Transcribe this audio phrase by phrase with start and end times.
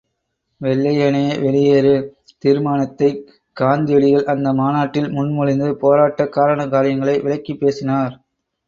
[0.61, 1.91] வெள்ளையனே வெளியேறு
[2.37, 3.19] தீர்மானத்தைக்
[3.53, 8.15] காந்தியடிகள் அந்த மாநாட்டில் முன் மொழிந்து போராட்டக் காரண காரியங்களை விளக்கிப் பேசினார்.